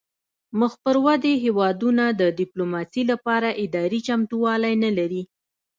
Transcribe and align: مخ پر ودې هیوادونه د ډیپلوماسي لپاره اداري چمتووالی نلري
مخ 0.59 0.73
پر 0.83 0.95
ودې 1.05 1.33
هیوادونه 1.45 2.03
د 2.19 2.21
ډیپلوماسي 2.39 3.03
لپاره 3.11 3.49
اداري 3.63 3.99
چمتووالی 4.07 4.73
نلري 4.83 5.23